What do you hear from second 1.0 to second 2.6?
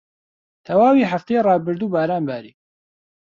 هەفتەی ڕابردوو باران باری.